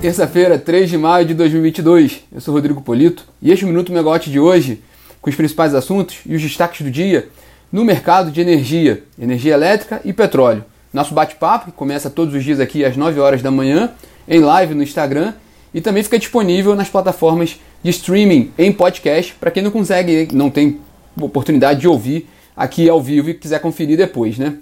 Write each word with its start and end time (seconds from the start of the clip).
Terça-feira, 0.00 0.56
3 0.56 0.90
de 0.90 0.96
maio 0.96 1.26
de 1.26 1.34
2022. 1.34 2.20
Eu 2.30 2.40
sou 2.40 2.54
Rodrigo 2.54 2.80
Polito 2.80 3.24
e 3.42 3.50
este 3.50 3.64
é 3.64 3.66
o 3.66 3.68
Minuto 3.68 3.92
Megawatt 3.92 4.30
de 4.30 4.38
hoje, 4.38 4.80
com 5.20 5.28
os 5.28 5.34
principais 5.34 5.74
assuntos 5.74 6.18
e 6.24 6.36
os 6.36 6.40
destaques 6.40 6.82
do 6.82 6.90
dia 6.90 7.28
no 7.72 7.84
mercado 7.84 8.30
de 8.30 8.40
energia, 8.40 9.02
energia 9.20 9.54
elétrica 9.54 10.00
e 10.04 10.12
petróleo. 10.12 10.64
Nosso 10.94 11.12
bate-papo, 11.12 11.66
que 11.66 11.72
começa 11.72 12.08
todos 12.08 12.32
os 12.32 12.44
dias 12.44 12.60
aqui 12.60 12.84
às 12.84 12.96
9 12.96 13.18
horas 13.18 13.42
da 13.42 13.50
manhã, 13.50 13.90
em 14.28 14.38
live 14.38 14.72
no 14.72 14.84
Instagram 14.84 15.34
e 15.74 15.80
também 15.80 16.04
fica 16.04 16.16
disponível 16.16 16.76
nas 16.76 16.88
plataformas 16.88 17.58
de 17.82 17.90
streaming 17.90 18.52
em 18.56 18.72
podcast 18.72 19.34
para 19.34 19.50
quem 19.50 19.64
não 19.64 19.72
consegue, 19.72 20.28
não 20.32 20.48
tem 20.48 20.78
oportunidade 21.20 21.80
de 21.80 21.88
ouvir 21.88 22.28
aqui 22.56 22.88
ao 22.88 23.02
vivo 23.02 23.30
e 23.30 23.34
quiser 23.34 23.58
conferir 23.58 23.96
depois, 23.96 24.38
né? 24.38 24.58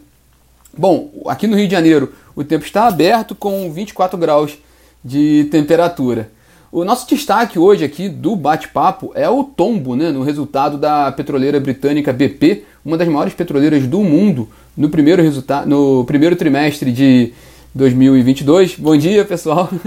Bom, 0.76 1.10
aqui 1.26 1.46
no 1.46 1.56
Rio 1.56 1.66
de 1.66 1.72
Janeiro 1.72 2.14
o 2.34 2.42
tempo 2.42 2.64
está 2.64 2.88
aberto 2.88 3.34
com 3.34 3.70
24 3.70 4.18
graus 4.18 4.58
de 5.06 5.44
temperatura. 5.50 6.30
O 6.72 6.84
nosso 6.84 7.08
destaque 7.08 7.58
hoje 7.58 7.84
aqui 7.84 8.08
do 8.08 8.34
bate-papo 8.34 9.12
é 9.14 9.28
o 9.28 9.44
tombo 9.44 9.94
né, 9.94 10.10
no 10.10 10.22
resultado 10.22 10.76
da 10.76 11.10
petroleira 11.12 11.60
britânica 11.60 12.12
BP, 12.12 12.64
uma 12.84 12.98
das 12.98 13.06
maiores 13.06 13.32
petroleiras 13.32 13.86
do 13.86 14.00
mundo, 14.00 14.48
no 14.76 14.90
primeiro, 14.90 15.22
resultado, 15.22 15.68
no 15.68 16.04
primeiro 16.04 16.34
trimestre 16.34 16.90
de 16.92 17.32
2022. 17.74 18.76
Bom 18.76 18.96
dia, 18.96 19.24
pessoal. 19.24 19.70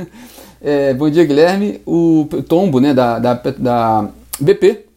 É, 0.62 0.94
bom 0.94 1.10
dia, 1.10 1.24
Guilherme. 1.24 1.80
O 1.86 2.28
tombo 2.46 2.82
né, 2.82 2.94
da, 2.94 3.18
da, 3.18 3.34
da 3.34 4.10
BP, 4.42 4.88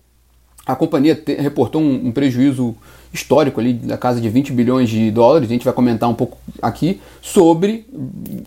a 0.67 0.75
companhia 0.75 1.23
reportou 1.39 1.81
um, 1.81 2.09
um 2.09 2.11
prejuízo 2.11 2.75
histórico 3.13 3.61
ali 3.61 3.75
da 3.75 3.99
casa 3.99 4.21
de 4.21 4.29
20 4.29 4.53
bilhões 4.53 4.89
de 4.89 5.11
dólares. 5.11 5.49
A 5.49 5.53
gente 5.53 5.65
vai 5.65 5.75
comentar 5.75 6.09
um 6.09 6.15
pouco 6.15 6.39
aqui 6.61 7.01
sobre, 7.21 7.87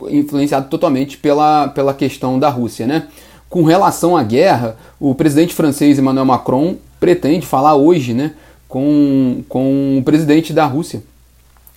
influenciado 0.10 0.68
totalmente 0.70 1.18
pela, 1.18 1.68
pela 1.68 1.94
questão 1.94 2.40
da 2.40 2.50
Rússia. 2.50 2.88
Né? 2.88 3.08
Com 3.48 3.64
relação 3.64 4.18
à 4.18 4.24
guerra, 4.24 4.76
o 5.00 5.14
presidente 5.14 5.54
francês 5.54 6.00
Emmanuel 6.00 6.26
Macron 6.26 6.78
pretende 7.00 7.46
falar 7.46 7.76
hoje 7.76 8.14
né, 8.14 8.34
com, 8.68 9.44
com 9.48 10.00
o 10.00 10.04
presidente 10.04 10.52
da 10.52 10.66
Rússia, 10.66 11.04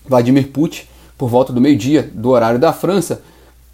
Vladimir 0.06 0.48
Putin, 0.48 0.84
por 1.18 1.28
volta 1.28 1.52
do 1.52 1.60
meio-dia 1.60 2.08
do 2.14 2.30
horário 2.30 2.58
da 2.58 2.72
França, 2.72 3.22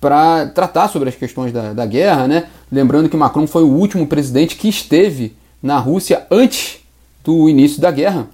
para 0.01 0.47
tratar 0.47 0.89
sobre 0.89 1.09
as 1.09 1.15
questões 1.15 1.53
da, 1.53 1.73
da 1.73 1.87
guerra. 1.87 2.27
Né? 2.27 2.45
Lembrando 2.71 3.09
que 3.09 3.17
Macron 3.17 3.47
foi 3.47 3.63
o 3.63 3.69
último 3.69 4.07
presidente 4.07 4.57
que 4.57 4.69
esteve 4.69 5.37
na 5.63 5.79
Rússia 5.79 6.27
antes 6.31 6.79
do 7.23 7.49
início 7.49 7.81
da 7.81 7.91
guerra 7.91 8.29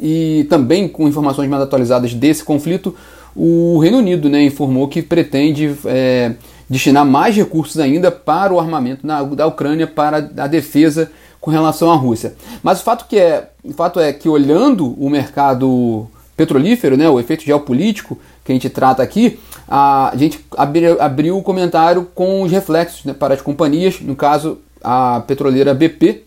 e 0.00 0.46
também 0.48 0.88
com 0.88 1.08
informações 1.08 1.48
mais 1.48 1.62
atualizadas 1.62 2.14
desse 2.14 2.44
conflito, 2.44 2.94
o 3.34 3.78
Reino 3.78 3.98
Unido 3.98 4.28
né, 4.28 4.42
informou 4.44 4.88
que 4.88 5.02
pretende 5.02 5.74
é, 5.86 6.34
destinar 6.68 7.04
mais 7.04 7.34
recursos 7.34 7.78
ainda 7.78 8.10
para 8.10 8.52
o 8.52 8.60
armamento 8.60 9.06
na, 9.06 9.22
da 9.22 9.46
Ucrânia 9.46 9.86
para 9.86 10.18
a 10.36 10.46
defesa 10.46 11.10
com 11.40 11.50
relação 11.50 11.90
à 11.90 11.96
Rússia. 11.96 12.34
Mas 12.62 12.80
o 12.80 12.84
fato, 12.84 13.06
que 13.06 13.18
é, 13.18 13.50
o 13.62 13.72
fato 13.72 14.00
é 14.00 14.12
que 14.12 14.28
olhando 14.28 14.94
o 14.98 15.10
mercado 15.10 16.06
petrolífero, 16.36 16.96
né, 16.96 17.08
o 17.08 17.20
efeito 17.20 17.44
geopolítico 17.44 18.18
que 18.44 18.52
a 18.52 18.54
gente 18.54 18.68
trata 18.70 19.02
aqui, 19.02 19.38
a, 19.68 20.12
gente 20.16 20.44
abriu, 20.56 21.00
abriu 21.00 21.38
o 21.38 21.42
comentário 21.42 22.08
com 22.14 22.42
os 22.42 22.50
reflexos 22.50 23.04
né, 23.04 23.12
para 23.12 23.34
as 23.34 23.42
companhias, 23.42 24.00
no 24.00 24.14
caso 24.16 24.58
a 24.82 25.22
petroleira 25.26 25.72
BP, 25.72 26.24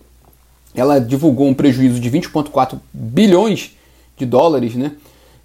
ela 0.79 0.99
divulgou 0.99 1.47
um 1.47 1.53
prejuízo 1.53 1.99
de 1.99 2.09
20,4 2.09 2.77
bilhões 2.93 3.75
de 4.17 4.25
dólares, 4.25 4.75
né? 4.75 4.93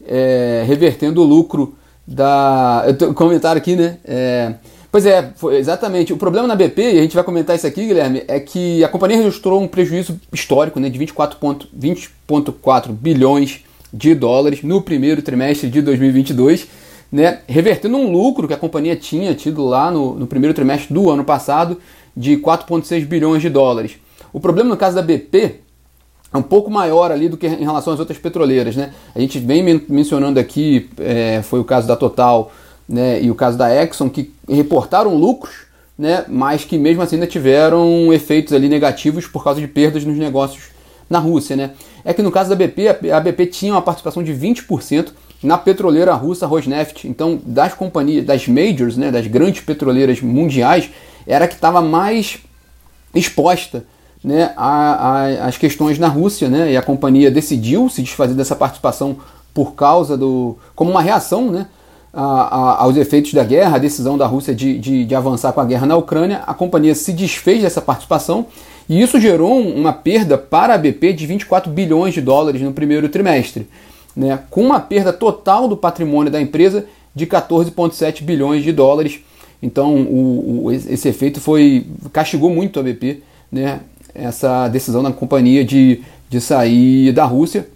É, 0.06 0.64
revertendo 0.66 1.22
o 1.22 1.25
lucro 1.25 1.75
da. 2.06 2.84
Eu 3.00 3.14
comentário 3.14 3.58
aqui, 3.60 3.77
né? 3.77 3.98
É, 4.05 4.55
pois 4.91 5.06
é, 5.06 5.33
exatamente. 5.53 6.12
O 6.12 6.16
problema 6.16 6.47
na 6.47 6.55
BP, 6.56 6.83
e 6.83 6.98
a 6.98 7.03
gente 7.03 7.14
vai 7.14 7.25
comentar 7.25 7.56
isso 7.56 7.66
aqui, 7.66 7.86
Guilherme, 7.86 8.22
é 8.26 8.41
que 8.41 8.82
a 8.82 8.88
companhia 8.88 9.16
registrou 9.16 9.60
um 9.60 9.69
prejuízo 9.69 10.21
histórico 10.32 10.81
né, 10.81 10.88
de 10.88 10.98
24,4 10.98 11.66
20 11.72 12.10
bilhões 12.92 13.60
de 13.92 14.15
dólares 14.15 14.62
no 14.62 14.81
primeiro 14.81 15.22
trimestre 15.22 15.69
de 15.69 15.82
2022, 15.82 16.66
né, 17.10 17.41
revertendo 17.47 17.97
um 17.97 18.10
lucro 18.10 18.48
que 18.48 18.54
a 18.54 18.56
companhia 18.56 18.97
tinha 18.97 19.34
tido 19.34 19.65
lá 19.65 19.91
no, 19.91 20.15
no 20.15 20.26
primeiro 20.26 20.54
trimestre 20.54 20.94
do 20.94 21.10
ano 21.10 21.25
passado 21.25 21.78
de 22.16 22.37
4,6 22.38 23.04
bilhões 23.04 23.42
de 23.42 23.50
dólares. 23.50 24.02
O 24.32 24.41
problema 24.41 24.70
no 24.70 24.76
caso 24.76 24.97
da 24.97 25.03
BP 25.03 25.60
é 26.32 26.38
um 26.38 26.43
pouco 26.43 26.70
maior 26.70 27.12
ali 27.12 27.28
do 27.28 27.37
que 27.37 27.47
em 27.47 27.65
relação 27.65 27.93
às 27.93 28.00
outras 28.00 28.19
petroleiras, 28.19 28.75
né? 28.75 28.93
A 29.15 29.20
gente 29.20 29.38
vem 29.38 29.62
men 29.62 29.82
mencionando 29.88 30.41
aqui, 30.41 30.88
é, 30.98 31.43
foi 31.43 31.60
o 31.60 31.65
caso 31.65 31.87
da 31.87 31.94
Total 31.94 32.50
né, 32.88 33.22
e 33.22 33.31
o 33.31 33.34
caso 33.34 33.56
da 33.56 33.75
Exxon, 33.75 34.09
que 34.09 34.32
reportaram 34.48 35.15
lucros, 35.15 35.66
né, 35.97 36.25
mas 36.28 36.65
que 36.65 36.76
mesmo 36.78 37.03
assim 37.03 37.16
ainda 37.16 37.26
tiveram 37.26 38.12
efeitos 38.12 38.53
ali 38.53 38.69
negativos 38.69 39.26
por 39.26 39.44
causa 39.44 39.60
de 39.60 39.69
perdas 39.69 40.04
nos 40.04 40.16
negócios 40.16 40.65
na 41.09 41.19
Rússia, 41.19 41.54
né? 41.54 41.72
É 42.04 42.12
que 42.12 42.22
no 42.22 42.32
caso 42.32 42.48
da 42.50 42.56
BP, 42.56 43.10
a 43.12 43.21
BP 43.21 43.47
tinha 43.47 43.72
uma 43.75 43.82
participação 43.82 44.22
de 44.22 44.32
20% 44.32 45.12
na 45.42 45.59
petroleira 45.59 46.15
russa 46.15 46.47
Rosneft. 46.47 47.06
Então, 47.06 47.38
das 47.44 47.75
companhias, 47.75 48.25
das 48.25 48.48
majors, 48.48 48.97
né, 48.97 49.10
das 49.10 49.26
grandes 49.26 49.60
petroleiras 49.60 50.21
mundiais, 50.21 50.91
era 51.26 51.44
a 51.44 51.48
que 51.48 51.54
estava 51.54 51.82
mais 51.82 52.38
exposta 53.15 53.84
né, 54.22 54.53
a, 54.56 54.66
a, 54.66 55.47
as 55.47 55.56
questões 55.56 55.99
na 55.99 56.09
Rússia, 56.09 56.49
né, 56.49 56.72
e 56.72 56.77
a 56.77 56.83
companhia 56.83 57.31
decidiu 57.31 57.88
se 57.88 58.03
desfazer 58.03 58.34
dessa 58.34 58.55
participação 58.55 59.16
por 59.53 59.75
causa 59.75 60.16
do. 60.16 60.56
como 60.75 60.91
uma 60.91 61.03
reação 61.03 61.50
né, 61.50 61.66
a, 62.12 62.83
aos 62.83 62.97
efeitos 62.97 63.33
da 63.34 63.43
guerra, 63.43 63.77
a 63.77 63.78
decisão 63.78 64.16
da 64.16 64.27
Rússia 64.27 64.55
de, 64.55 64.78
de, 64.78 65.05
de, 65.05 65.15
avançar 65.15 65.53
com 65.53 65.60
a 65.60 65.65
guerra 65.65 65.87
na 65.87 65.97
Ucrânia, 65.97 66.43
a 66.47 66.55
companhia 66.55 66.94
se 66.94 67.12
desfez 67.12 67.62
dessa 67.62 67.81
participação 67.81 68.47
e 68.88 69.00
isso 69.00 69.21
gerou 69.21 69.60
uma 69.60 69.93
perda 69.93 70.37
para 70.37 70.75
a 70.75 70.78
BP 70.78 71.12
de 71.15 71.27
24 71.27 71.71
bilhões 71.71 72.15
de 72.15 72.21
dólares 72.21 72.60
no 72.60 72.72
primeiro 72.72 73.09
trimestre, 73.09 73.66
né, 74.15 74.39
com 74.50 74.62
uma 74.62 74.81
perda 74.81 75.12
total 75.12 75.66
do 75.66 75.77
patrimônio 75.77 76.31
da 76.31 76.41
empresa 76.41 76.87
de 77.15 77.27
14,7 77.27 78.22
bilhões 78.22 78.62
de 78.62 78.72
dólares. 78.72 79.21
Então, 79.62 79.94
o, 79.94 80.65
o, 80.65 80.72
esse 80.72 81.09
efeito 81.09 81.41
foi 81.41 81.87
castigou 82.12 82.50
muito 82.50 82.81
a 82.81 82.83
BP, 82.83 83.22
né? 83.50 83.81
Essa 84.15 84.69
decisão 84.69 85.03
da 85.03 85.12
companhia 85.12 85.65
de, 85.65 86.03
de 86.28 86.41
sair 86.41 87.12
da 87.12 87.25
Rússia, 87.25 87.69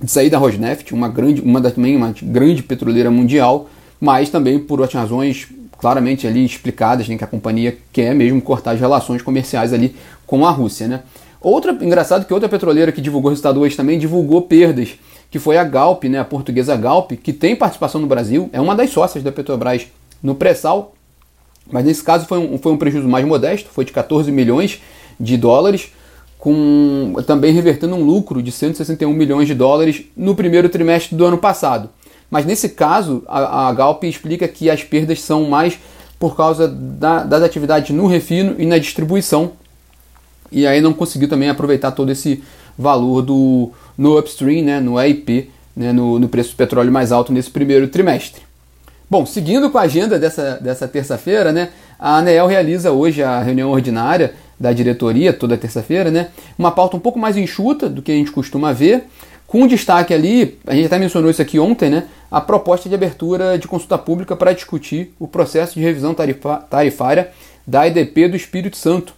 de 0.00 0.10
sair 0.10 0.30
da 0.30 0.38
Rosneft, 0.38 0.92
uma 0.92 1.08
grande, 1.08 1.40
uma 1.40 1.60
da, 1.60 1.70
também 1.70 1.96
uma 1.96 2.14
grande 2.22 2.62
petroleira 2.62 3.10
mundial, 3.10 3.68
mas 4.00 4.28
também 4.28 4.58
por 4.58 4.80
outras 4.80 5.00
razões 5.00 5.48
claramente 5.78 6.26
ali 6.26 6.44
explicadas, 6.44 7.08
né, 7.08 7.16
que 7.16 7.24
a 7.24 7.26
companhia 7.26 7.76
quer 7.92 8.14
mesmo 8.14 8.40
cortar 8.40 8.72
as 8.72 8.80
relações 8.80 9.22
comerciais 9.22 9.72
ali 9.72 9.94
com 10.26 10.46
a 10.46 10.50
Rússia, 10.50 10.88
né? 10.88 11.02
Outra, 11.40 11.72
engraçado 11.72 12.24
que 12.24 12.32
outra 12.32 12.48
petroleira 12.48 12.90
que 12.90 13.00
divulgou 13.00 13.30
resultado 13.30 13.60
hoje 13.60 13.76
também 13.76 13.98
divulgou 13.98 14.42
perdas, 14.42 14.98
que 15.30 15.38
foi 15.38 15.56
a 15.58 15.64
Galp, 15.64 16.04
né, 16.04 16.18
a 16.18 16.24
portuguesa 16.24 16.74
Galp, 16.76 17.12
que 17.12 17.32
tem 17.32 17.54
participação 17.54 18.00
no 18.00 18.06
Brasil, 18.06 18.48
é 18.52 18.60
uma 18.60 18.74
das 18.74 18.90
sócias 18.90 19.22
da 19.22 19.30
Petrobras 19.30 19.86
no 20.22 20.34
pré-sal, 20.34 20.94
mas 21.70 21.84
nesse 21.84 22.02
caso 22.02 22.26
foi 22.26 22.38
um, 22.38 22.58
foi 22.58 22.72
um 22.72 22.76
prejuízo 22.76 23.08
mais 23.08 23.24
modesto, 23.24 23.68
foi 23.70 23.84
de 23.84 23.92
14 23.92 24.30
milhões, 24.32 24.80
de 25.18 25.36
dólares, 25.36 25.92
com 26.38 27.14
também 27.26 27.52
revertendo 27.52 27.94
um 27.94 28.04
lucro 28.04 28.42
de 28.42 28.52
161 28.52 29.12
milhões 29.12 29.48
de 29.48 29.54
dólares 29.54 30.04
no 30.16 30.34
primeiro 30.34 30.68
trimestre 30.68 31.16
do 31.16 31.24
ano 31.24 31.38
passado. 31.38 31.88
Mas 32.30 32.44
nesse 32.44 32.70
caso, 32.70 33.22
a, 33.26 33.68
a 33.68 33.72
Galp 33.72 34.04
explica 34.04 34.46
que 34.48 34.68
as 34.68 34.82
perdas 34.82 35.20
são 35.20 35.48
mais 35.48 35.78
por 36.18 36.36
causa 36.36 36.66
da, 36.68 37.22
das 37.22 37.42
atividades 37.42 37.94
no 37.94 38.06
refino 38.06 38.54
e 38.58 38.66
na 38.66 38.78
distribuição. 38.78 39.52
E 40.50 40.66
aí 40.66 40.80
não 40.80 40.92
conseguiu 40.92 41.28
também 41.28 41.48
aproveitar 41.48 41.92
todo 41.92 42.10
esse 42.10 42.42
valor 42.78 43.22
do 43.22 43.72
no 43.96 44.18
upstream, 44.18 44.64
né, 44.64 44.80
no 44.80 45.00
EIP, 45.00 45.50
né, 45.74 45.92
no, 45.92 46.18
no 46.18 46.28
preço 46.28 46.50
do 46.50 46.56
petróleo 46.56 46.92
mais 46.92 47.12
alto 47.12 47.32
nesse 47.32 47.50
primeiro 47.50 47.88
trimestre. 47.88 48.42
Bom, 49.08 49.24
seguindo 49.24 49.70
com 49.70 49.78
a 49.78 49.82
agenda 49.82 50.18
dessa, 50.18 50.58
dessa 50.60 50.88
terça-feira, 50.88 51.52
né, 51.52 51.70
a 51.98 52.16
ANEEL 52.16 52.46
realiza 52.46 52.90
hoje 52.90 53.22
a 53.22 53.40
reunião 53.40 53.70
ordinária 53.70 54.34
da 54.58 54.72
diretoria, 54.72 55.32
toda 55.32 55.56
terça-feira, 55.56 56.10
né? 56.10 56.28
Uma 56.58 56.70
pauta 56.70 56.96
um 56.96 57.00
pouco 57.00 57.18
mais 57.18 57.36
enxuta 57.36 57.88
do 57.88 58.02
que 58.02 58.10
a 58.10 58.14
gente 58.14 58.30
costuma 58.30 58.72
ver, 58.72 59.04
com 59.46 59.66
destaque 59.66 60.12
ali, 60.12 60.58
a 60.66 60.74
gente 60.74 60.86
até 60.86 60.98
mencionou 60.98 61.30
isso 61.30 61.40
aqui 61.40 61.58
ontem, 61.58 61.88
né? 61.88 62.04
A 62.30 62.40
proposta 62.40 62.88
de 62.88 62.94
abertura 62.94 63.56
de 63.58 63.68
consulta 63.68 63.96
pública 63.96 64.34
para 64.34 64.52
discutir 64.52 65.14
o 65.20 65.28
processo 65.28 65.74
de 65.74 65.80
revisão 65.80 66.14
tarifária 66.68 67.30
da 67.66 67.86
EDP 67.86 68.28
do 68.28 68.36
Espírito 68.36 68.76
Santo, 68.76 69.14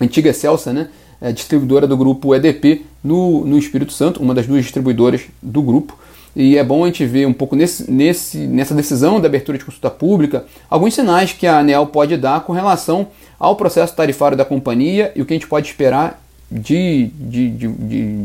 antiga 0.00 0.32
Celsa, 0.32 0.72
né? 0.72 0.88
É 1.20 1.30
distribuidora 1.30 1.86
do 1.86 1.96
grupo 1.96 2.34
EDP 2.34 2.82
no, 3.04 3.44
no 3.44 3.58
Espírito 3.58 3.92
Santo, 3.92 4.22
uma 4.22 4.34
das 4.34 4.46
duas 4.46 4.62
distribuidoras 4.62 5.22
do 5.40 5.62
grupo. 5.62 5.96
E 6.34 6.56
é 6.56 6.64
bom 6.64 6.84
a 6.84 6.86
gente 6.86 7.04
ver 7.04 7.26
um 7.26 7.32
pouco 7.32 7.54
nesse, 7.54 7.90
nesse, 7.90 8.38
nessa 8.38 8.74
decisão 8.74 9.20
da 9.20 9.26
abertura 9.26 9.58
de 9.58 9.64
consulta 9.64 9.90
pública 9.90 10.46
alguns 10.68 10.94
sinais 10.94 11.32
que 11.32 11.46
a 11.46 11.58
ANEL 11.58 11.86
pode 11.86 12.16
dar 12.16 12.40
com 12.40 12.52
relação 12.52 13.08
ao 13.38 13.54
processo 13.54 13.94
tarifário 13.94 14.36
da 14.36 14.44
companhia 14.44 15.12
e 15.14 15.20
o 15.20 15.26
que 15.26 15.34
a 15.34 15.36
gente 15.36 15.46
pode 15.46 15.68
esperar 15.68 16.22
de, 16.50 17.10
de, 17.14 17.50
de, 17.50 17.68
de, 17.68 18.24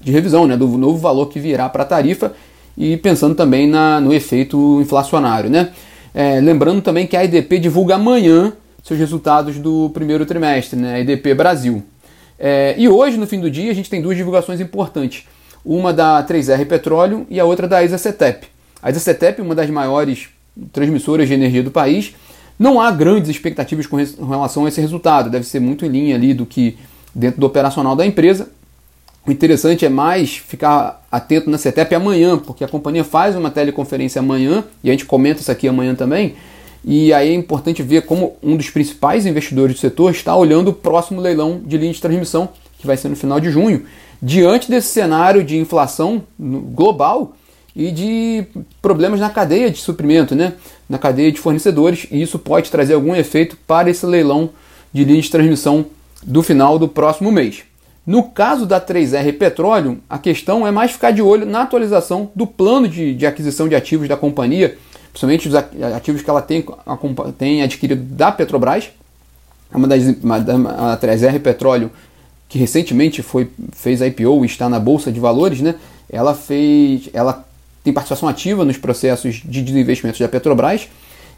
de 0.00 0.12
revisão, 0.12 0.46
né, 0.46 0.56
do 0.56 0.66
novo 0.66 0.98
valor 0.98 1.26
que 1.26 1.38
virá 1.38 1.68
para 1.68 1.82
a 1.82 1.86
tarifa 1.86 2.32
e 2.76 2.96
pensando 2.96 3.34
também 3.34 3.68
na, 3.68 4.00
no 4.00 4.12
efeito 4.14 4.80
inflacionário. 4.80 5.50
Né? 5.50 5.70
É, 6.14 6.40
lembrando 6.40 6.80
também 6.80 7.06
que 7.06 7.16
a 7.16 7.24
EDP 7.24 7.58
divulga 7.58 7.96
amanhã 7.96 8.52
seus 8.82 8.98
resultados 8.98 9.58
do 9.58 9.90
primeiro 9.90 10.24
trimestre, 10.26 10.78
né? 10.78 10.94
a 10.94 11.00
EDP 11.00 11.34
Brasil. 11.34 11.82
É, 12.38 12.74
e 12.76 12.88
hoje, 12.88 13.16
no 13.16 13.26
fim 13.26 13.38
do 13.38 13.50
dia, 13.50 13.70
a 13.70 13.74
gente 13.74 13.88
tem 13.88 14.02
duas 14.02 14.16
divulgações 14.16 14.60
importantes. 14.60 15.24
Uma 15.64 15.92
da 15.92 16.24
3R 16.26 16.66
Petróleo 16.66 17.26
e 17.30 17.38
a 17.38 17.44
outra 17.44 17.68
da 17.68 17.82
ISA-CETEP. 17.82 18.48
A 18.82 18.90
ISA-CETEP 18.90 19.40
uma 19.40 19.54
das 19.54 19.70
maiores 19.70 20.28
transmissoras 20.72 21.28
de 21.28 21.34
energia 21.34 21.62
do 21.62 21.70
país. 21.70 22.14
Não 22.58 22.80
há 22.80 22.90
grandes 22.90 23.30
expectativas 23.30 23.86
com 23.86 23.96
relação 23.96 24.64
a 24.64 24.68
esse 24.68 24.80
resultado. 24.80 25.30
Deve 25.30 25.46
ser 25.46 25.60
muito 25.60 25.86
em 25.86 25.88
linha 25.88 26.14
ali 26.16 26.34
do 26.34 26.44
que 26.44 26.76
dentro 27.14 27.40
do 27.40 27.46
operacional 27.46 27.94
da 27.94 28.04
empresa. 28.04 28.48
O 29.24 29.30
interessante 29.30 29.86
é 29.86 29.88
mais 29.88 30.36
ficar 30.36 31.00
atento 31.10 31.48
na 31.48 31.56
CETEP 31.56 31.94
amanhã, 31.94 32.36
porque 32.36 32.64
a 32.64 32.68
companhia 32.68 33.04
faz 33.04 33.36
uma 33.36 33.52
teleconferência 33.52 34.18
amanhã, 34.18 34.64
e 34.82 34.90
a 34.90 34.92
gente 34.92 35.04
comenta 35.04 35.40
isso 35.40 35.52
aqui 35.52 35.68
amanhã 35.68 35.94
também, 35.94 36.34
e 36.84 37.12
aí 37.12 37.30
é 37.30 37.34
importante 37.34 37.84
ver 37.84 38.02
como 38.02 38.36
um 38.42 38.56
dos 38.56 38.68
principais 38.68 39.24
investidores 39.24 39.76
do 39.76 39.80
setor 39.80 40.10
está 40.10 40.34
olhando 40.34 40.68
o 40.68 40.72
próximo 40.72 41.20
leilão 41.20 41.60
de 41.64 41.78
linha 41.78 41.92
de 41.92 42.00
transmissão, 42.00 42.48
que 42.76 42.84
vai 42.84 42.96
ser 42.96 43.08
no 43.08 43.14
final 43.14 43.38
de 43.38 43.48
junho, 43.48 43.84
diante 44.22 44.70
desse 44.70 44.88
cenário 44.88 45.42
de 45.42 45.58
inflação 45.58 46.22
global 46.38 47.34
e 47.74 47.90
de 47.90 48.44
problemas 48.80 49.18
na 49.18 49.28
cadeia 49.30 49.70
de 49.70 49.78
suprimento, 49.78 50.34
né? 50.34 50.54
na 50.88 50.98
cadeia 50.98 51.32
de 51.32 51.40
fornecedores, 51.40 52.06
e 52.10 52.22
isso 52.22 52.38
pode 52.38 52.70
trazer 52.70 52.94
algum 52.94 53.16
efeito 53.16 53.56
para 53.66 53.90
esse 53.90 54.06
leilão 54.06 54.50
de 54.92 55.04
linha 55.04 55.20
de 55.20 55.30
transmissão 55.30 55.86
do 56.22 56.42
final 56.42 56.78
do 56.78 56.86
próximo 56.86 57.32
mês. 57.32 57.64
No 58.06 58.24
caso 58.24 58.66
da 58.66 58.80
3R 58.80 59.38
Petróleo, 59.38 59.98
a 60.08 60.18
questão 60.18 60.66
é 60.66 60.70
mais 60.70 60.92
ficar 60.92 61.12
de 61.12 61.22
olho 61.22 61.46
na 61.46 61.62
atualização 61.62 62.30
do 62.34 62.46
plano 62.46 62.88
de, 62.88 63.14
de 63.14 63.26
aquisição 63.26 63.68
de 63.68 63.74
ativos 63.74 64.08
da 64.08 64.16
companhia, 64.16 64.76
principalmente 65.10 65.48
os 65.48 65.54
ativos 65.54 66.22
que 66.22 66.28
ela 66.28 66.42
tem, 66.42 66.64
tem 67.38 67.62
adquirido 67.62 68.02
da 68.02 68.30
Petrobras. 68.32 68.90
É 69.72 69.76
uma 69.76 69.88
das, 69.88 70.02
uma, 70.22 70.36
a 70.92 70.96
3R 70.98 71.40
Petróleo, 71.40 71.90
que 72.52 72.58
recentemente 72.58 73.22
foi, 73.22 73.48
fez 73.72 74.02
IPO 74.02 74.44
e 74.44 74.46
está 74.46 74.68
na 74.68 74.78
Bolsa 74.78 75.10
de 75.10 75.18
Valores, 75.18 75.62
né? 75.62 75.74
ela, 76.10 76.34
fez, 76.34 77.08
ela 77.14 77.46
tem 77.82 77.94
participação 77.94 78.28
ativa 78.28 78.62
nos 78.62 78.76
processos 78.76 79.36
de 79.42 79.62
desinvestimento 79.62 80.18
da 80.18 80.28
Petrobras 80.28 80.86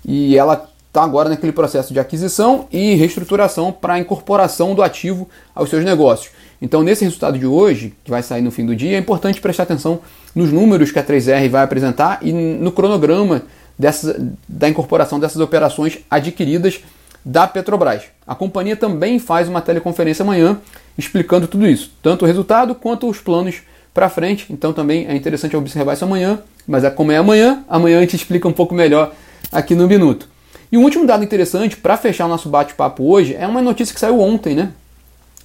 e 0.05 0.37
ela 0.37 0.69
está 0.89 1.05
agora 1.05 1.29
naquele 1.29 1.53
processo 1.53 1.93
de 1.93 2.01
aquisição 2.01 2.67
e 2.73 2.97
reestruturação 2.97 3.71
para 3.71 3.97
incorporação 3.97 4.75
do 4.75 4.83
ativo 4.83 5.29
aos 5.55 5.71
seus 5.71 5.85
negócios. 5.85 6.33
Então, 6.61 6.83
nesse 6.83 7.05
resultado 7.05 7.39
de 7.39 7.47
hoje, 7.47 7.95
que 8.03 8.11
vai 8.11 8.21
sair 8.21 8.43
no 8.43 8.51
fim 8.51 8.67
do 8.67 8.75
dia, 8.75 8.97
é 8.97 8.99
importante 8.99 9.41
prestar 9.41 9.63
atenção 9.63 10.01
nos 10.35 10.51
números 10.51 10.91
que 10.91 10.99
a 10.99 11.05
3R 11.05 11.49
vai 11.49 11.63
apresentar 11.63 12.19
e 12.23 12.33
no 12.33 12.73
cronograma 12.73 13.43
dessa, 13.79 14.21
da 14.49 14.69
incorporação 14.69 15.21
dessas 15.21 15.41
operações 15.41 16.01
adquiridas 16.11 16.81
da 17.25 17.47
Petrobras. 17.47 18.03
A 18.27 18.35
companhia 18.35 18.77
também 18.77 19.19
faz 19.19 19.49
uma 19.49 19.61
teleconferência 19.61 20.23
amanhã 20.23 20.59
explicando 20.97 21.47
tudo 21.47 21.67
isso, 21.67 21.93
tanto 22.03 22.25
o 22.25 22.27
resultado 22.27 22.75
quanto 22.75 23.09
os 23.09 23.19
planos 23.19 23.63
para 23.93 24.09
frente. 24.09 24.47
Então 24.51 24.73
também 24.73 25.07
é 25.07 25.15
interessante 25.15 25.57
observar 25.57 25.95
isso 25.95 26.05
amanhã, 26.05 26.41
mas 26.67 26.85
é 26.85 26.91
como 26.91 27.13
é 27.13 27.17
amanhã, 27.17 27.65
amanhã 27.69 27.99
a 27.99 28.01
gente 28.03 28.17
explica 28.17 28.49
um 28.49 28.53
pouco 28.53 28.75
melhor 28.75 29.13
aqui 29.51 29.75
no 29.75 29.87
minuto. 29.87 30.29
E 30.71 30.77
um 30.77 30.83
último 30.83 31.07
dado 31.07 31.23
interessante 31.23 31.77
para 31.77 31.97
fechar 31.97 32.27
o 32.27 32.29
nosso 32.29 32.49
bate-papo 32.49 33.05
hoje 33.05 33.35
é 33.39 33.47
uma 33.47 33.63
notícia 33.63 33.95
que 33.95 34.01
saiu 34.01 34.21
ontem, 34.21 34.55
né? 34.55 34.73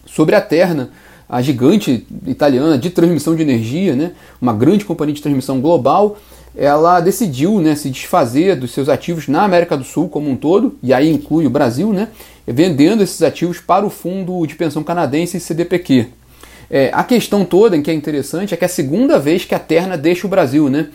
Sobre 0.06 0.36
a 0.36 0.42
Terna, 0.42 0.90
a 1.30 1.42
gigante 1.44 2.08
italiana 2.26 2.76
de 2.76 2.90
transmissão 2.90 3.36
de 3.36 3.44
energia, 3.44 3.96
né, 3.96 4.14
uma 4.42 4.52
grande 4.52 4.84
companhia 4.84 5.14
de 5.14 5.22
transmissão 5.22 5.62
global, 5.62 6.18
ela 6.56 7.00
decidiu 7.00 7.62
né, 7.62 7.76
se 7.76 7.92
desfazer 7.92 8.56
dos 8.56 8.72
seus 8.72 8.90
ativos 8.90 9.28
na 9.28 9.44
América 9.44 9.78
do 9.78 9.84
Sul 9.84 10.10
como 10.10 10.30
um 10.30 10.36
todo, 10.36 10.76
e 10.81 10.92
aí 10.92 11.08
inclui 11.08 11.46
o 11.46 11.50
Brasil, 11.50 11.94
né, 11.94 12.08
vendendo 12.48 13.04
esses 13.04 13.22
ativos 13.22 13.60
para 13.60 13.86
o 13.86 13.92
fundo 13.92 14.46
de 14.48 14.56
pensão 14.56 14.84
canadense 14.84 15.40
CDPQ. 15.40 16.08
É, 16.72 16.90
a 16.94 17.04
questão 17.04 17.46
toda, 17.46 17.78
em 17.78 17.81
que 17.81 17.90
é 17.90 17.94
interessante, 17.94 18.54
é 18.54 18.58
que 18.58 18.64
é 18.64 18.68
a 18.68 18.70
segunda 18.70 19.20
vez 19.20 19.46
que 19.46 19.56
a 19.56 19.60
Terna 19.60 19.98
deixa 19.98 20.26
o 20.26 20.30
Brasil. 20.30 20.70
Né? 20.70 20.88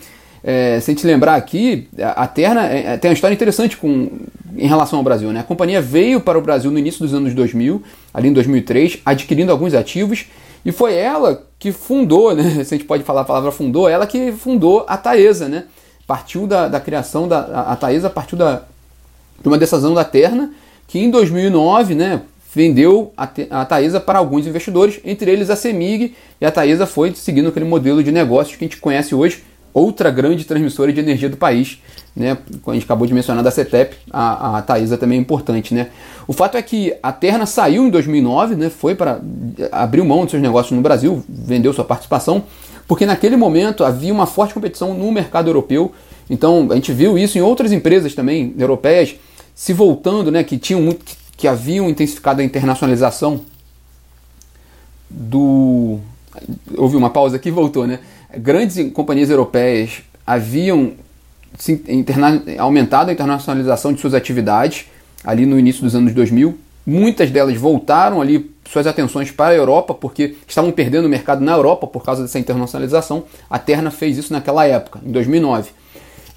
É, 0.47 0.79
se 0.79 0.91
a 0.91 0.93
gente 0.93 1.07
lembrar 1.07 1.33
aqui, 1.33 1.87
a 1.97 2.27
Terna 2.27 2.67
é, 2.67 2.93
é, 2.93 2.97
tem 2.97 3.09
uma 3.09 3.15
história 3.15 3.33
interessante 3.33 3.75
com, 3.75 4.11
em 4.55 4.67
relação 4.67 4.99
ao 4.99 5.03
Brasil. 5.03 5.33
Né? 5.33 5.39
A 5.39 5.43
companhia 5.43 5.81
veio 5.81 6.21
para 6.21 6.37
o 6.37 6.41
Brasil 6.41 6.69
no 6.69 6.77
início 6.77 6.99
dos 7.01 7.15
anos 7.15 7.33
2000, 7.33 7.81
ali 8.13 8.29
em 8.29 8.33
2003, 8.33 8.99
adquirindo 9.03 9.51
alguns 9.51 9.73
ativos, 9.73 10.27
e 10.63 10.71
foi 10.71 10.93
ela 10.93 11.43
que 11.57 11.71
fundou, 11.71 12.35
né? 12.35 12.43
se 12.63 12.75
a 12.75 12.77
gente 12.77 12.85
pode 12.85 13.03
falar 13.03 13.21
a 13.21 13.25
palavra 13.25 13.51
fundou, 13.51 13.89
ela 13.89 14.05
que 14.05 14.31
fundou 14.33 14.85
a 14.87 14.95
Taesa. 14.95 15.49
Né? 15.49 15.63
Partiu 16.05 16.45
da, 16.45 16.67
da 16.67 16.79
criação 16.79 17.27
da 17.27 17.39
a 17.63 17.75
Taesa, 17.75 18.07
partiu 18.07 18.37
da, 18.37 18.61
de 19.41 19.47
uma 19.47 19.57
decisão 19.57 19.95
da 19.95 20.05
Terna, 20.05 20.53
que 20.87 20.99
em 20.99 21.09
2009 21.09 21.95
né, 21.95 22.21
vendeu 22.53 23.11
a, 23.17 23.27
a 23.49 23.65
Taesa 23.65 23.99
para 23.99 24.19
alguns 24.19 24.45
investidores, 24.45 24.99
entre 25.03 25.31
eles 25.31 25.49
a 25.49 25.55
Semig, 25.55 26.15
e 26.39 26.45
a 26.45 26.51
Taesa 26.51 26.85
foi 26.85 27.15
seguindo 27.15 27.49
aquele 27.49 27.65
modelo 27.65 28.03
de 28.03 28.11
negócios 28.11 28.55
que 28.55 28.63
a 28.63 28.67
gente 28.67 28.77
conhece 28.77 29.15
hoje, 29.15 29.43
outra 29.75 30.09
grande 30.09 30.45
transmissora 30.45 30.93
de 30.93 31.01
energia 31.01 31.29
do 31.29 31.35
país, 31.35 31.81
né? 32.15 32.37
A 32.65 32.73
gente 32.73 32.85
acabou 32.85 33.05
de 33.05 33.13
mencionar 33.13 33.43
da 33.43 33.51
CETEP, 33.51 33.97
a, 34.09 34.57
a 34.57 34.61
Taesa 34.61 34.97
também 34.97 35.17
é 35.17 35.21
importante, 35.21 35.73
né? 35.73 35.89
O 36.25 36.31
fato 36.31 36.55
é 36.55 36.61
que 36.61 36.95
a 37.03 37.11
Terna 37.11 37.45
saiu 37.45 37.85
em 37.85 37.89
2009, 37.89 38.55
né? 38.55 38.69
Foi 38.69 38.95
para 38.95 39.19
abriu 39.73 40.05
mão 40.05 40.21
dos 40.21 40.31
seus 40.31 40.41
negócios 40.41 40.71
no 40.71 40.81
Brasil, 40.81 41.21
vendeu 41.27 41.73
sua 41.73 41.83
participação, 41.83 42.43
porque 42.87 43.05
naquele 43.05 43.35
momento 43.35 43.83
havia 43.83 44.13
uma 44.13 44.25
forte 44.25 44.53
competição 44.53 44.93
no 44.93 45.11
mercado 45.11 45.49
europeu. 45.49 45.91
Então 46.29 46.69
a 46.71 46.75
gente 46.75 46.93
viu 46.93 47.17
isso 47.17 47.37
em 47.37 47.41
outras 47.41 47.73
empresas 47.73 48.15
também 48.15 48.55
europeias 48.57 49.15
se 49.53 49.73
voltando, 49.73 50.31
né? 50.31 50.41
Que 50.41 50.57
tinham 50.57 50.81
muito, 50.81 51.05
que 51.35 51.49
haviam 51.49 51.89
intensificado 51.89 52.39
a 52.39 52.45
internacionalização 52.45 53.41
do 55.09 55.99
houve 56.77 56.95
uma 56.95 57.09
pausa 57.09 57.35
aqui, 57.35 57.51
voltou, 57.51 57.85
né? 57.85 57.99
Grandes 58.37 58.91
companhias 58.91 59.29
europeias 59.29 60.01
haviam 60.25 60.93
interna 61.87 62.43
aumentado 62.57 63.09
a 63.09 63.13
internacionalização 63.13 63.93
de 63.93 64.01
suas 64.01 64.13
atividades 64.13 64.85
ali 65.23 65.45
no 65.45 65.57
início 65.57 65.81
dos 65.81 65.95
anos 65.95 66.13
2000. 66.13 66.57
Muitas 66.85 67.31
delas 67.31 67.57
voltaram 67.57 68.21
ali 68.21 68.51
suas 68.69 68.85
atenções 68.85 69.31
para 69.31 69.53
a 69.53 69.55
Europa 69.55 69.93
porque 69.93 70.35
estavam 70.47 70.71
perdendo 70.71 71.05
o 71.05 71.09
mercado 71.09 71.43
na 71.43 71.53
Europa 71.53 71.87
por 71.87 72.03
causa 72.03 72.21
dessa 72.21 72.37
internacionalização. 72.37 73.23
A 73.49 73.57
Terna 73.57 73.89
fez 73.89 74.17
isso 74.17 74.33
naquela 74.33 74.65
época, 74.65 74.99
em 75.03 75.11
2009. 75.11 75.71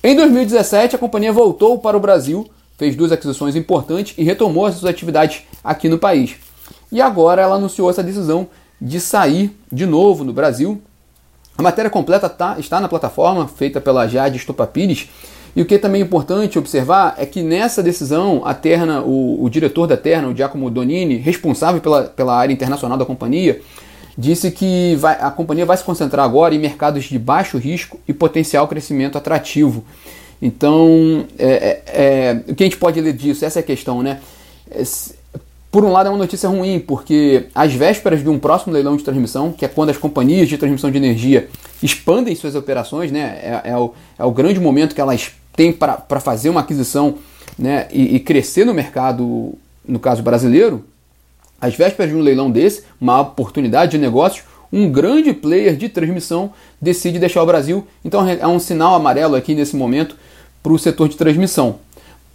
Em 0.03 0.15
2017, 0.15 0.97
a 0.97 0.99
companhia 0.99 1.33
voltou 1.33 1.79
para 1.79 1.97
o 1.97 2.01
Brasil, 2.01 2.49
fez 2.79 2.95
duas 2.95 3.13
aquisições 3.13 3.57
importantes 3.57 4.15
e 4.17 4.23
retomou 4.23 4.65
as 4.65 4.77
suas 4.77 4.91
atividades 4.91 5.43
aqui 5.63 5.89
no 5.89 5.99
país. 5.99 6.37
E 6.91 7.01
agora 7.01 7.43
ela 7.43 7.57
anunciou 7.57 7.91
essa 7.91 8.03
decisão 8.03 8.47
de 8.81 9.01
sair 9.01 9.51
de 9.71 9.85
novo 9.85 10.25
no 10.25 10.33
Brasil 10.33 10.81
a 11.59 11.63
matéria 11.63 11.91
completa 11.91 12.29
tá, 12.29 12.55
está 12.57 12.79
na 12.79 12.89
plataforma, 12.89 13.49
feita 13.49 13.81
pela 13.81 14.07
Jade 14.07 14.37
Estopapires. 14.37 15.09
E 15.57 15.61
o 15.61 15.67
que 15.67 15.75
é 15.75 15.79
também 15.79 16.01
importante 16.01 16.57
observar 16.57 17.17
é 17.19 17.27
que 17.27 17.43
nessa 17.43 17.83
decisão, 17.83 18.43
a 18.45 18.55
Terna, 18.55 19.03
o, 19.03 19.43
o 19.43 19.51
diretor 19.51 19.89
da 19.89 19.97
Terna, 19.97 20.29
o 20.29 20.37
Giacomo 20.37 20.71
Donini, 20.71 21.17
responsável 21.17 21.81
pela, 21.81 22.05
pela 22.05 22.37
área 22.37 22.53
internacional 22.53 22.97
da 22.97 23.05
companhia, 23.05 23.61
disse 24.17 24.53
que 24.53 24.95
vai, 25.01 25.19
a 25.21 25.33
companhia 25.33 25.67
vai 25.67 25.77
se 25.77 25.83
concentrar 25.83 26.25
agora 26.25 26.55
em 26.55 26.61
mercados 26.61 27.05
de 27.05 27.19
baixo 27.19 27.59
risco 27.59 27.99
e 28.07 28.13
potencial 28.13 28.69
crescimento 28.69 29.19
atrativo. 29.19 29.85
Então, 30.41 31.27
é, 31.37 31.49
é, 31.49 31.83
é, 31.87 32.43
o 32.47 32.55
que 32.55 32.63
a 32.63 32.67
gente 32.67 32.77
pode 32.77 33.01
ler 33.01 33.15
disso? 33.15 33.45
Essa 33.45 33.59
é 33.59 33.63
a 33.63 33.65
questão, 33.65 34.01
né? 34.01 34.21
É, 35.69 35.73
por 35.73 35.85
um 35.85 35.93
lado 35.93 36.07
é 36.07 36.11
uma 36.11 36.19
notícia 36.19 36.49
ruim, 36.49 36.79
porque 36.81 37.47
às 37.55 37.73
vésperas 37.73 38.23
de 38.23 38.29
um 38.29 38.39
próximo 38.39 38.73
leilão 38.73 38.97
de 38.97 39.05
transmissão, 39.05 39.53
que 39.53 39.65
é 39.65 39.69
quando 39.69 39.91
as 39.91 39.97
companhias 39.97 40.49
de 40.49 40.57
transmissão 40.57 40.91
de 40.91 40.97
energia 40.97 41.49
expandem 41.83 42.35
suas 42.35 42.55
operações, 42.55 43.13
né, 43.13 43.39
é, 43.43 43.71
é, 43.71 43.77
o, 43.77 43.93
é 44.19 44.25
o 44.25 44.31
grande 44.31 44.59
momento 44.59 44.95
que 44.95 45.01
elas 45.01 45.33
têm 45.55 45.73
para 45.73 46.21
fazer 46.21 46.49
uma 46.51 46.61
aquisição 46.61 47.17
né, 47.59 47.87
e, 47.93 48.17
e 48.17 48.21
crescer 48.21 48.65
no 48.65 48.73
mercado, 48.73 49.55
no 49.87 49.99
caso 49.99 50.23
brasileiro, 50.23 50.85
às 51.61 51.75
vésperas 51.75 52.11
de 52.11 52.17
um 52.17 52.21
leilão 52.21 52.51
desse, 52.51 52.85
uma 53.01 53.21
oportunidade 53.21 53.93
de 53.93 53.99
negócio, 53.99 54.45
um 54.73 54.91
grande 54.91 55.33
player 55.33 55.77
de 55.77 55.89
transmissão 55.89 56.53
decide 56.81 57.19
deixar 57.19 57.43
o 57.43 57.47
Brasil. 57.47 57.87
Então 58.05 58.27
é 58.29 58.47
um 58.47 58.61
sinal 58.61 58.95
amarelo 58.95 59.35
aqui 59.35 59.55
nesse 59.55 59.75
momento 59.75 60.15
para 60.63 60.73
o 60.73 60.79
setor 60.79 61.09
de 61.09 61.17
transmissão. 61.17 61.79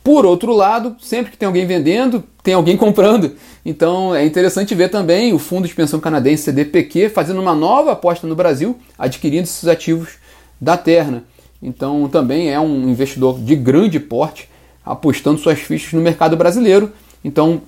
Por 0.04 0.26
outro 0.26 0.54
lado, 0.54 0.96
sempre 1.02 1.32
que 1.32 1.38
tem 1.38 1.48
alguém 1.48 1.66
vendendo, 1.66 2.24
tem 2.44 2.54
alguém 2.54 2.76
comprando. 2.78 3.32
Então 3.66 4.14
é 4.14 4.26
interessante 4.26 4.76
ver 4.76 4.90
também 4.90 5.34
o 5.34 5.40
fundo 5.40 5.68
de 5.68 5.74
pensão 5.74 6.00
canadense 6.00 6.44
CDPQ 6.44 7.10
fazendo 7.10 7.40
uma 7.40 7.56
nova 7.56 7.94
aposta 7.94 8.28
no 8.28 8.36
Brasil, 8.36 8.78
adquirindo 8.98 9.44
esses 9.44 9.68
ativos 9.68 10.16
da 10.60 10.76
Terna. 10.76 11.24
Então 11.62 12.10
também 12.10 12.52
é 12.52 12.60
um 12.60 12.90
investidor 12.90 13.40
de 13.40 13.56
grande 13.56 14.00
porte 14.00 14.50
apostando 14.86 15.40
suas 15.40 15.60
fichas 15.60 15.94
no 15.94 16.02
mercado 16.02 16.36
brasileiro. 16.36 16.92
Então 17.24 17.62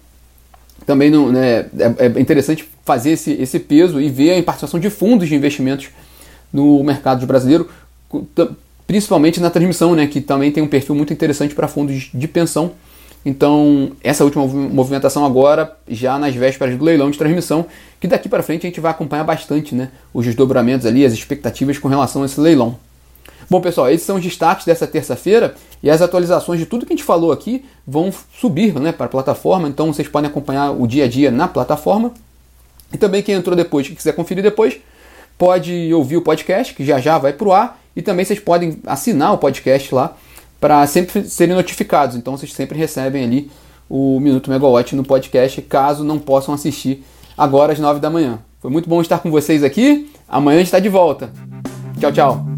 também 0.85 1.09
não, 1.09 1.31
né, 1.31 1.67
é, 1.79 1.95
é 1.99 2.19
interessante 2.19 2.67
fazer 2.83 3.11
esse, 3.11 3.31
esse 3.31 3.57
peso 3.59 4.01
e 4.01 4.09
ver 4.09 4.37
a 4.37 4.43
participação 4.43 4.79
de 4.79 4.89
fundos 4.89 5.29
de 5.29 5.35
investimentos 5.35 5.89
no 6.51 6.83
mercado 6.83 7.25
brasileiro, 7.25 7.69
principalmente 8.87 9.39
na 9.39 9.49
transmissão, 9.49 9.95
né, 9.95 10.07
que 10.07 10.21
também 10.21 10.51
tem 10.51 10.63
um 10.63 10.67
perfil 10.67 10.95
muito 10.95 11.11
interessante 11.11 11.55
para 11.55 11.67
fundos 11.67 12.09
de 12.13 12.27
pensão. 12.27 12.71
Então, 13.25 13.91
essa 14.03 14.23
última 14.23 14.45
movimentação 14.45 15.25
agora, 15.25 15.75
já 15.87 16.19
nas 16.19 16.35
vésperas 16.35 16.77
do 16.77 16.85
leilão 16.85 17.09
de 17.09 17.17
transmissão, 17.17 17.65
que 17.99 18.07
daqui 18.07 18.29
para 18.29 18.43
frente 18.43 18.67
a 18.67 18.69
gente 18.69 18.79
vai 18.79 18.91
acompanhar 18.91 19.23
bastante 19.23 19.73
né, 19.73 19.89
os 20.13 20.25
desdobramentos 20.25 20.85
ali, 20.85 21.03
as 21.03 21.13
expectativas 21.13 21.79
com 21.79 21.87
relação 21.87 22.21
a 22.21 22.25
esse 22.25 22.39
leilão. 22.39 22.77
Bom, 23.49 23.61
pessoal, 23.61 23.89
esses 23.89 24.05
são 24.05 24.17
os 24.17 24.23
destaques 24.23 24.65
dessa 24.65 24.85
terça-feira 24.85 25.55
e 25.81 25.89
as 25.89 26.01
atualizações 26.01 26.59
de 26.59 26.65
tudo 26.65 26.85
que 26.85 26.93
a 26.93 26.95
gente 26.95 27.05
falou 27.05 27.31
aqui 27.31 27.65
vão 27.85 28.11
subir 28.39 28.73
né, 28.79 28.91
para 28.91 29.07
a 29.07 29.09
plataforma, 29.09 29.67
então 29.67 29.91
vocês 29.91 30.07
podem 30.07 30.29
acompanhar 30.29 30.71
o 30.71 30.85
dia 30.85 31.05
a 31.05 31.07
dia 31.07 31.31
na 31.31 31.47
plataforma. 31.47 32.11
E 32.93 32.97
também 32.97 33.23
quem 33.23 33.35
entrou 33.35 33.55
depois, 33.55 33.87
que 33.87 33.95
quiser 33.95 34.13
conferir 34.13 34.43
depois, 34.43 34.77
pode 35.37 35.93
ouvir 35.93 36.17
o 36.17 36.21
podcast, 36.21 36.73
que 36.73 36.85
já 36.85 36.99
já 36.99 37.17
vai 37.17 37.33
para 37.33 37.47
o 37.47 37.53
ar, 37.53 37.79
e 37.95 38.01
também 38.01 38.25
vocês 38.25 38.39
podem 38.39 38.79
assinar 38.85 39.33
o 39.33 39.37
podcast 39.37 39.93
lá 39.93 40.15
para 40.59 40.85
sempre 40.87 41.23
serem 41.25 41.55
notificados. 41.55 42.15
Então 42.15 42.37
vocês 42.37 42.53
sempre 42.53 42.77
recebem 42.77 43.23
ali 43.23 43.51
o 43.89 44.19
Minuto 44.19 44.49
Megawatt 44.49 44.95
no 44.95 45.03
podcast, 45.03 45.61
caso 45.61 46.03
não 46.03 46.19
possam 46.19 46.53
assistir 46.53 47.03
agora 47.37 47.73
às 47.73 47.79
9 47.79 47.99
da 47.99 48.09
manhã. 48.09 48.39
Foi 48.59 48.71
muito 48.71 48.89
bom 48.89 49.01
estar 49.01 49.19
com 49.19 49.29
vocês 49.29 49.63
aqui. 49.63 50.09
Amanhã 50.27 50.57
a 50.57 50.59
gente 50.59 50.67
está 50.67 50.79
de 50.79 50.89
volta. 50.89 51.29
Tchau, 51.99 52.11
tchau. 52.11 52.54